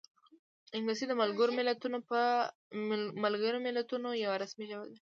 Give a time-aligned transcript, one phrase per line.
[0.75, 1.51] انګلیسي د ملګرو
[3.71, 4.95] ملتونو یوه رسمي ژبه ده